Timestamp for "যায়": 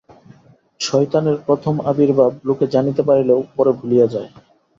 4.07-4.29